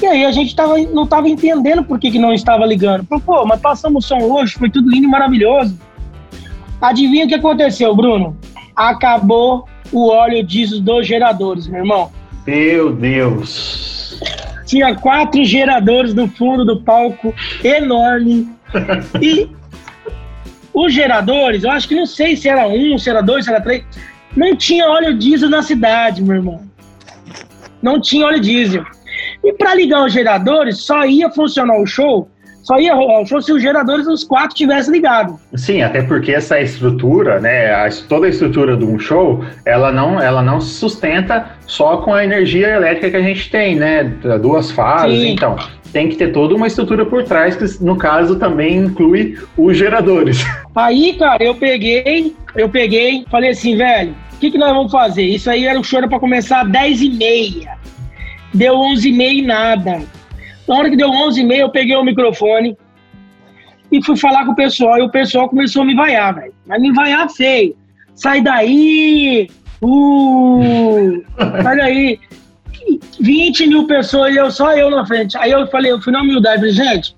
[0.00, 3.06] E aí a gente tava, não tava entendendo por que, que não estava ligando.
[3.06, 5.78] Falei, Pô, mas passamos o som hoje, foi tudo lindo e maravilhoso.
[6.80, 8.36] Adivinha o que aconteceu, Bruno?
[8.74, 12.10] Acabou o óleo diesel dos geradores, meu irmão.
[12.46, 14.20] Meu Deus.
[14.64, 18.48] Tinha quatro geradores no fundo do palco, enorme.
[19.20, 19.48] E
[20.72, 23.60] os geradores, eu acho que não sei se era um, se era dois, se era
[23.60, 23.84] três.
[24.36, 26.60] Não tinha óleo diesel na cidade, meu irmão.
[27.80, 28.84] Não tinha óleo diesel.
[29.42, 32.28] E para ligar os geradores, só ia funcionar o show
[32.66, 35.38] só ia rolar o show se os geradores dos quatro tivessem ligado.
[35.54, 40.20] Sim, até porque essa estrutura, né, a, toda a estrutura de um show, ela não,
[40.20, 44.02] ela não se sustenta só com a energia elétrica que a gente tem, né,
[44.42, 45.28] duas fases, Sim.
[45.28, 45.56] então
[45.92, 50.44] tem que ter toda uma estrutura por trás, que no caso também inclui os geradores.
[50.74, 55.22] Aí, cara, eu peguei, eu peguei, falei assim, velho, o que, que nós vamos fazer?
[55.22, 57.78] Isso aí era o choro para começar às 10 e meia.
[58.52, 60.02] Deu 11 e meia e nada.
[60.66, 62.76] Na hora que deu 11 e meia, eu peguei o microfone
[63.90, 64.98] e fui falar com o pessoal.
[64.98, 66.54] E o pessoal começou a me vaiar, velho.
[66.66, 67.76] Mas me vaiar feio.
[68.14, 69.48] Sai daí!
[69.82, 71.22] Uh!
[71.62, 72.20] Sai daí!
[73.20, 75.36] 20 mil pessoas e eu só eu na frente.
[75.38, 77.16] Aí eu falei, eu fui na humildade, falei, gente,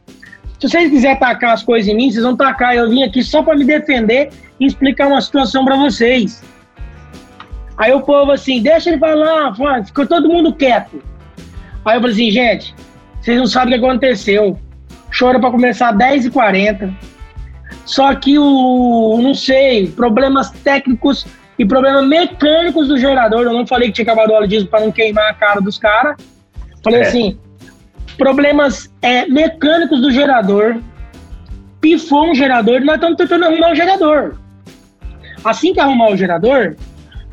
[0.59, 2.75] se vocês quiserem tacar as coisas em mim, vocês vão tacar.
[2.75, 6.43] Eu vim aqui só para me defender e explicar uma situação para vocês.
[7.77, 11.03] Aí o povo assim, deixa ele falar, ficou todo mundo quieto.
[11.85, 12.75] Aí eu falei assim, gente,
[13.21, 14.59] vocês não sabem o que aconteceu.
[15.17, 16.95] Chora para começar às 10h40.
[17.85, 21.27] Só que o, não sei, problemas técnicos
[21.59, 23.43] e problemas mecânicos do gerador.
[23.43, 25.79] Eu não falei que tinha acabado o óleo diesel para não queimar a cara dos
[25.79, 26.17] caras.
[26.85, 27.07] Falei é.
[27.07, 27.39] assim,
[28.17, 30.81] problemas é, mecânicos do gerador.
[31.81, 34.39] Pifou um gerador, nós estamos tentando arrumar o gerador.
[35.45, 36.77] Assim que arrumar o gerador,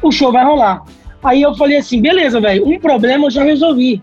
[0.01, 0.83] o show vai rolar.
[1.23, 4.01] Aí eu falei assim, beleza, velho, um problema eu já resolvi.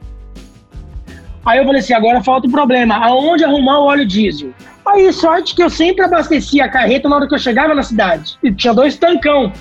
[1.45, 4.53] Aí eu falei assim, agora falta o um problema, aonde arrumar o óleo diesel?
[4.87, 8.37] Aí, sorte que eu sempre abastecia a carreta na hora que eu chegava na cidade.
[8.43, 9.53] E tinha dois tancão.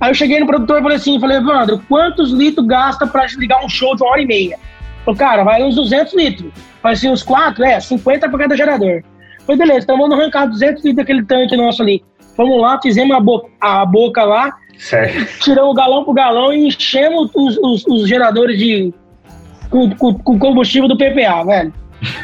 [0.00, 3.64] Aí eu cheguei no produtor e falei assim, falei, Evandro, quantos litros gasta para ligar
[3.64, 4.58] um show de uma hora e meia?
[5.04, 6.52] Falei, cara, vai uns 200 litros.
[6.80, 7.64] Falei assim, uns quatro?
[7.64, 9.02] É, 50 para cada gerador.
[9.44, 12.04] Falei, beleza, então vamos arrancar 200 litros daquele tanque nosso ali.
[12.36, 15.40] Vamos lá, fizemos a, bo a boca lá, certo.
[15.40, 18.94] tiramos o galão pro galão e enchemos os, os, os geradores de
[19.70, 21.72] com, com, com combustível do PPA, velho.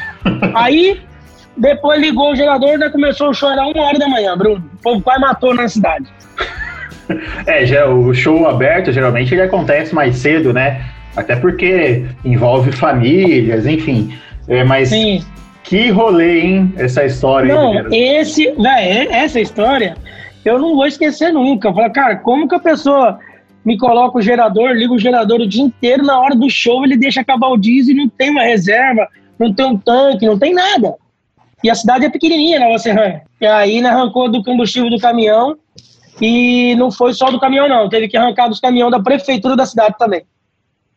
[0.54, 1.00] Aí,
[1.56, 4.64] depois ligou o gerador e começou a chorar uma hora da manhã, Bruno.
[4.74, 6.06] O povo quase matou na cidade.
[7.46, 10.86] É, já, o show aberto geralmente ele acontece mais cedo, né?
[11.14, 14.16] Até porque envolve famílias, enfim.
[14.48, 15.22] É, mas Sim.
[15.64, 16.72] que rolê, hein?
[16.78, 17.86] Essa história não, aí.
[17.92, 19.98] Esse, véio, essa história
[20.44, 21.72] eu não vou esquecer nunca.
[21.72, 23.18] Fala, cara, como que a pessoa
[23.64, 26.96] me coloca o gerador, liga o gerador o dia inteiro, na hora do show ele
[26.96, 30.52] deixa acabar o diesel e não tem uma reserva, não tem um tanque, não tem
[30.52, 30.94] nada.
[31.62, 33.22] E a cidade é pequenininha, Nova Serrana.
[33.40, 35.56] E aí né, arrancou do combustível do caminhão
[36.20, 39.64] e não foi só do caminhão não, teve que arrancar dos caminhões da prefeitura da
[39.64, 40.22] cidade também.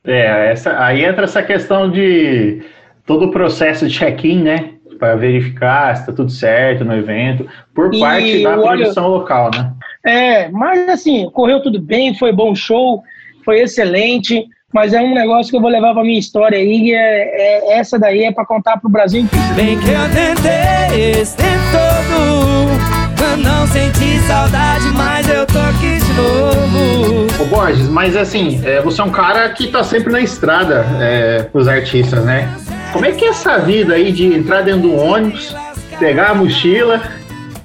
[0.05, 2.61] É, essa, aí entra essa questão de
[3.05, 4.73] todo o processo de check-in, né?
[4.99, 9.73] Para verificar se está tudo certo no evento, por e parte da produção local, né?
[10.07, 13.03] É, mas assim, correu tudo bem, foi bom show,
[13.43, 17.73] foi excelente, mas é um negócio que eu vou levar pra minha história aí, é,
[17.73, 19.53] é essa daí é para contar pro Brasil inteiro.
[19.53, 25.99] Bem que eu tentei esse tempo todo, eu não senti saudade, mas eu tô aqui
[25.99, 27.43] de novo.
[27.43, 31.43] Ô Borges, mas assim, é, você é um cara que tá sempre na estrada é,
[31.43, 32.47] pros artistas, né?
[32.93, 35.53] Como é que é essa vida aí de entrar dentro do ônibus,
[35.99, 37.03] pegar a mochila,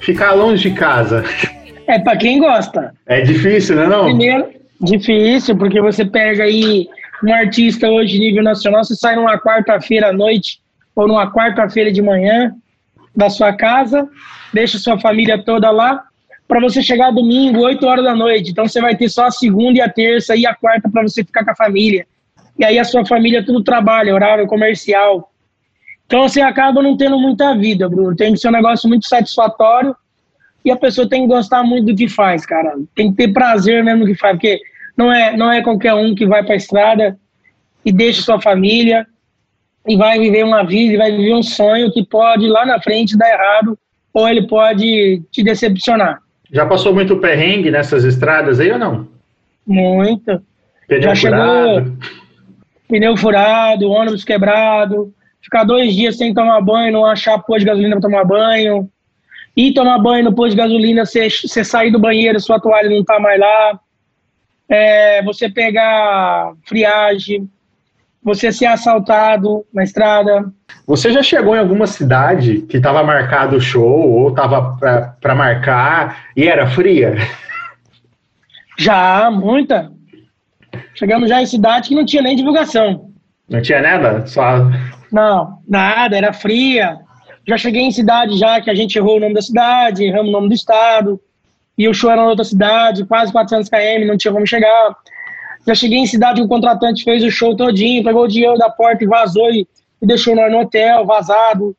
[0.00, 1.24] ficar longe de casa?
[1.87, 2.95] É para quem gosta.
[3.07, 4.05] É difícil, né não?
[4.05, 4.49] Primeiro,
[4.81, 6.88] difícil, porque você pega aí
[7.25, 10.61] um artista hoje nível nacional, você sai numa quarta-feira à noite
[10.95, 12.53] ou numa quarta-feira de manhã
[13.14, 14.09] da sua casa,
[14.53, 16.03] deixa sua família toda lá,
[16.49, 18.51] para você chegar domingo, 8 horas da noite.
[18.51, 21.25] Então você vai ter só a segunda e a terça e a quarta para você
[21.25, 22.07] ficar com a família.
[22.59, 25.31] E aí a sua família tudo trabalha, horário comercial.
[26.07, 28.14] Então você acaba não tendo muita vida, Bruno.
[28.14, 29.97] Tem que ser um negócio muito satisfatório
[30.64, 32.77] e a pessoa tem que gostar muito do que faz, cara.
[32.94, 34.61] Tem que ter prazer mesmo no que faz, porque
[34.96, 37.18] não é, não é qualquer um que vai para a estrada
[37.85, 39.07] e deixa sua família
[39.87, 43.16] e vai viver uma vida, e vai viver um sonho que pode lá na frente
[43.16, 43.77] dar errado
[44.14, 46.20] ou ele pode te decepcionar.
[46.53, 49.09] Já passou muito perrengue nessas estradas aí ou não?
[49.66, 50.40] Muito.
[50.87, 51.79] Pneu Já furado.
[51.79, 51.96] chegou
[52.92, 57.98] pneu furado, ônibus quebrado, ficar dois dias sem tomar banho, não achar pôr de gasolina
[57.98, 58.87] para tomar banho,
[59.56, 63.04] ir tomar banho no posto de gasolina, você, você sair do banheiro, sua toalha não
[63.04, 63.80] tá mais lá,
[64.68, 67.48] é, você pegar friagem,
[68.22, 70.50] você ser assaltado na estrada.
[70.86, 74.76] Você já chegou em alguma cidade que estava marcado o show ou estava
[75.20, 77.16] para marcar e era fria?
[78.78, 79.92] Já, muita.
[80.94, 83.12] Chegamos já em cidade que não tinha nem divulgação.
[83.48, 84.26] Não tinha nada?
[84.26, 84.70] Só...
[85.12, 86.98] Não, nada, era fria.
[87.46, 90.33] Já cheguei em cidade já que a gente errou o nome da cidade, erramos o
[90.33, 91.20] nome do estado,
[91.76, 94.96] e o show era em outra cidade, quase 400 km, não tinha como chegar.
[95.66, 98.68] Já cheguei em cidade que o contratante fez o show todinho, pegou o dinheiro da
[98.68, 99.66] porta e vazou e,
[100.00, 101.76] e deixou nós no hotel, vazado.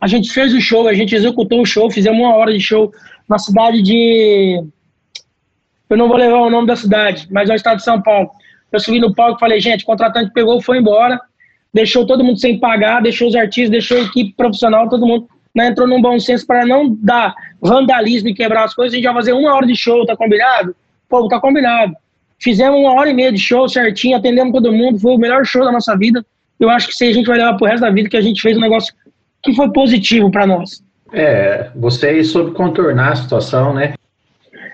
[0.00, 2.92] A gente fez o show, a gente executou o show, fizemos uma hora de show
[3.28, 4.62] na cidade de.
[5.88, 8.30] Eu não vou levar o nome da cidade, mas é o estado de São Paulo.
[8.72, 11.20] Eu subi no palco e falei, gente, o contratante pegou, foi embora,
[11.72, 15.68] deixou todo mundo sem pagar, deixou os artistas, deixou a equipe profissional, todo mundo né,
[15.68, 18.92] entrou num bom senso para não dar vandalismo e quebrar as coisas.
[18.92, 20.74] A gente vai fazer uma hora de show, tá combinado?
[21.08, 21.94] Pô, tá combinado.
[22.38, 25.64] Fizemos uma hora e meia de show certinho, atendemos todo mundo, foi o melhor show
[25.64, 26.24] da nossa vida.
[26.58, 28.40] Eu acho que se a gente vai levar pro resto da vida, que a gente
[28.40, 28.92] fez um negócio
[29.42, 30.82] que foi positivo para nós.
[31.12, 33.94] É, você soube contornar a situação, né?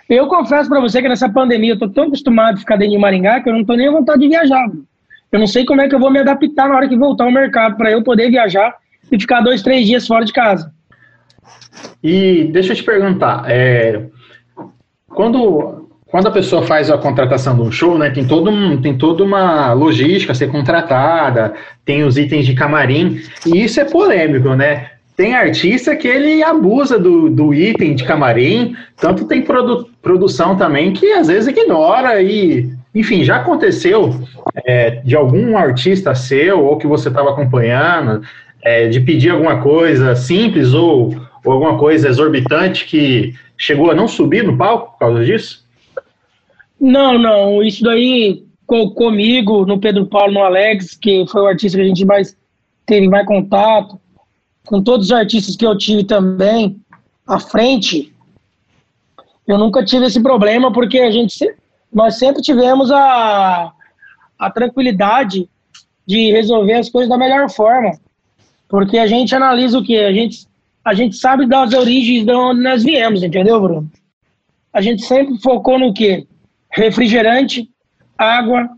[0.08, 2.98] Eu confesso para você que nessa pandemia eu tô tão acostumado a ficar dentro de
[2.98, 4.66] Maringá que eu não tô nem à vontade de viajar.
[5.30, 7.30] Eu não sei como é que eu vou me adaptar na hora que voltar ao
[7.30, 8.74] mercado para eu poder viajar
[9.10, 10.72] e ficar dois, três dias fora de casa.
[12.02, 14.06] E deixa eu te perguntar, é,
[15.08, 18.96] quando, quando a pessoa faz a contratação de um show, né, tem, todo um, tem
[18.96, 24.54] toda uma logística a ser contratada, tem os itens de camarim, e isso é polêmico,
[24.54, 24.90] né?
[25.16, 30.92] Tem artista que ele abusa do, do item de camarim, tanto tem produ, produção também
[30.92, 34.12] que às vezes ignora e, enfim, já aconteceu
[34.66, 38.22] é, de algum artista seu ou que você estava acompanhando,
[38.60, 44.08] é, de pedir alguma coisa simples ou, ou alguma coisa exorbitante que chegou a não
[44.08, 45.64] subir no palco por causa disso?
[46.80, 47.62] Não, não.
[47.62, 48.42] Isso daí
[48.96, 52.36] comigo, no Pedro Paulo, no Alex, que foi o artista que a gente mais
[52.84, 54.00] teve mais contato,
[54.66, 56.80] com todos os artistas que eu tive também
[57.26, 58.12] à frente,
[59.46, 61.54] eu nunca tive esse problema, porque a gente,
[61.92, 63.72] nós sempre tivemos a,
[64.38, 65.48] a tranquilidade
[66.06, 67.98] de resolver as coisas da melhor forma.
[68.68, 69.96] Porque a gente analisa o que?
[69.96, 70.46] A gente,
[70.84, 73.90] a gente sabe das origens de onde nós viemos, entendeu, Bruno?
[74.72, 76.26] A gente sempre focou no que?
[76.70, 77.68] Refrigerante,
[78.16, 78.68] água,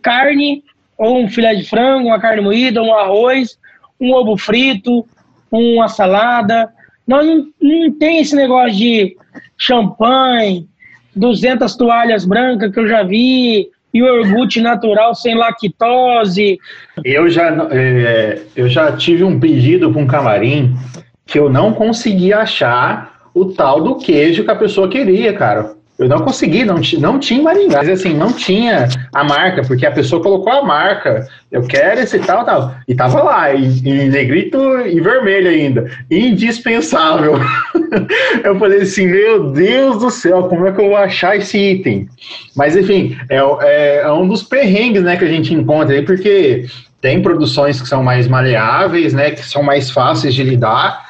[0.00, 0.64] carne,
[0.98, 3.58] ou um filé de frango, uma carne moída, um arroz,
[4.00, 5.06] um ovo frito,
[5.50, 6.72] uma salada.
[7.06, 9.16] Nós não, não tem esse negócio de
[9.58, 10.68] champanhe,
[11.16, 16.58] 200 toalhas brancas que eu já vi, iogurte natural sem lactose.
[17.04, 20.76] Eu já, é, eu já tive um pedido para um camarim
[21.24, 25.74] que eu não consegui achar o tal do queijo que a pessoa queria, cara.
[25.98, 27.78] Eu não consegui, não, não tinha Maringá.
[27.78, 31.26] Mas assim, não tinha a marca, porque a pessoa colocou a marca.
[31.50, 32.74] Eu quero esse tal, tal.
[32.86, 35.90] E tava lá, em, em negrito e vermelho ainda.
[36.10, 37.40] Indispensável.
[38.44, 42.08] eu falei assim, meu Deus do céu, como é que eu vou achar esse item?
[42.54, 46.66] Mas enfim, é, é, é um dos perrengues né, que a gente encontra aí, porque
[47.00, 49.30] tem produções que são mais maleáveis, né?
[49.30, 51.06] Que são mais fáceis de lidar.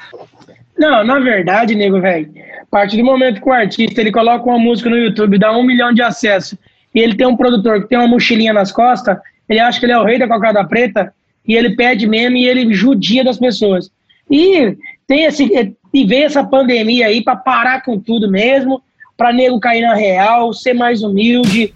[0.79, 4.59] Não, na verdade, nego, velho a partir do momento que o artista ele coloca uma
[4.59, 6.59] música no YouTube, dá um milhão de acessos,
[6.95, 9.17] e ele tem um produtor que tem uma mochilinha nas costas,
[9.49, 11.13] ele acha que ele é o rei da cocada preta,
[11.47, 13.91] e ele pede mesmo e ele judia das pessoas.
[14.31, 14.77] E
[15.07, 18.83] tem esse e veio essa pandemia aí para parar com tudo mesmo,
[19.17, 21.73] para nego cair na real, ser mais humilde.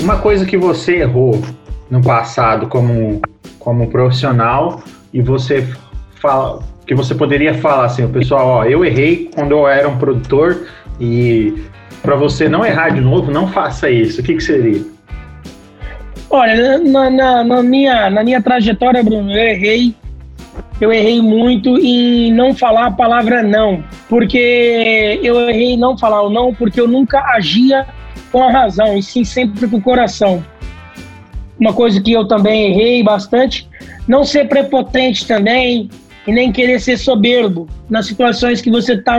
[0.00, 1.42] Uma coisa que você errou
[1.90, 3.20] no passado como
[3.58, 5.68] como profissional e você
[6.20, 6.60] fala,
[6.90, 10.66] que você poderia falar assim, pessoal, ó, eu errei quando eu era um produtor
[11.00, 11.54] e
[12.02, 14.20] para você não errar de novo, não faça isso.
[14.20, 14.82] O que, que seria?
[16.28, 19.94] Olha, na, na, na, minha, na minha trajetória, Bruno, eu errei.
[20.80, 23.84] Eu errei muito em não falar a palavra não.
[24.08, 27.86] Porque eu errei em não falar o não, porque eu nunca agia
[28.32, 30.44] com a razão, e sim sempre com o coração.
[31.56, 33.68] Uma coisa que eu também errei bastante,
[34.08, 35.88] não ser prepotente também,
[36.30, 39.18] e nem querer ser soberbo nas situações que você está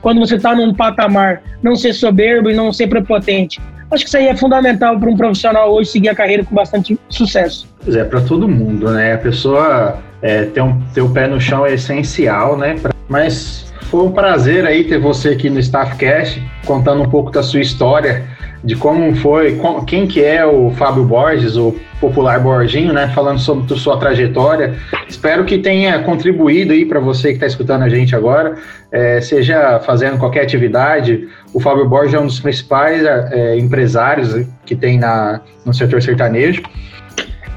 [0.00, 3.60] quando você está num patamar, não ser soberbo e não ser prepotente.
[3.90, 6.96] Acho que isso aí é fundamental para um profissional hoje seguir a carreira com bastante
[7.08, 7.66] sucesso.
[7.82, 9.14] Pois é, para todo mundo, né?
[9.14, 12.76] A pessoa é, ter, um, ter o pé no chão é essencial, né?
[13.08, 17.60] Mas foi um prazer aí ter você aqui no Staffcast, contando um pouco da sua
[17.60, 18.24] história
[18.64, 23.78] de como foi, quem que é o Fábio Borges, o popular Borginho, né, falando sobre
[23.78, 24.74] sua trajetória.
[25.06, 28.56] Espero que tenha contribuído aí para você que está escutando a gente agora,
[28.90, 31.28] é, seja fazendo qualquer atividade.
[31.52, 36.62] O Fábio Borges é um dos principais é, empresários que tem na, no setor sertanejo.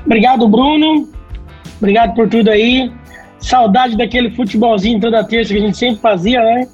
[0.05, 1.07] Obrigado, Bruno.
[1.79, 2.91] Obrigado por tudo aí.
[3.39, 6.67] Saudade daquele futebolzinho toda terça que a gente sempre fazia, né?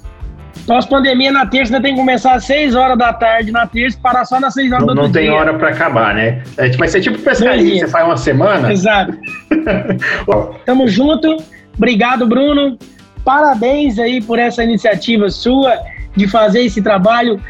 [0.65, 4.39] Pós-pandemia, na terça, tem que começar às 6 horas da tarde na terça parar só
[4.39, 5.33] nas 6 horas não, do Não tem dia.
[5.33, 6.41] hora para acabar, né?
[6.57, 8.71] É, vai ser tipo pescaria, você faz uma semana.
[8.71, 9.17] Exato.
[10.65, 11.37] Tamo junto.
[11.75, 12.77] Obrigado, Bruno.
[13.25, 15.77] Parabéns aí por essa iniciativa sua
[16.15, 17.41] de fazer esse trabalho.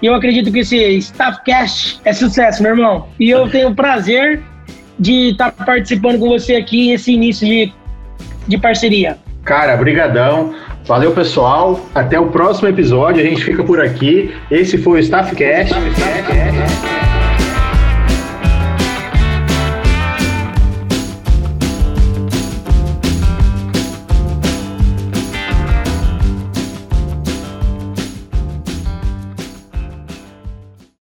[0.00, 3.08] E eu acredito que esse Staffcast é sucesso, meu irmão.
[3.18, 4.42] E eu tenho o prazer
[4.98, 7.72] de estar participando com você aqui nesse início de
[8.46, 9.18] de parceria.
[9.44, 10.54] Cara, brigadão.
[10.86, 11.80] Valeu, pessoal.
[11.94, 13.22] Até o próximo episódio.
[13.22, 14.34] A gente fica por aqui.
[14.50, 15.72] Esse foi o Staffcast.
[15.72, 16.91] Staffcast.